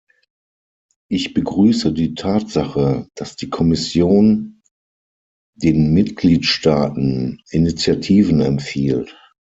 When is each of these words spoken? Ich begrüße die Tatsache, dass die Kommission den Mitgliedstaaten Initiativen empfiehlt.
Ich 1.11 1.35
begrüße 1.35 1.93
die 1.93 2.15
Tatsache, 2.15 3.07
dass 3.13 3.35
die 3.35 3.51
Kommission 3.51 4.59
den 5.53 5.93
Mitgliedstaaten 5.93 7.39
Initiativen 7.51 8.41
empfiehlt. 8.41 9.15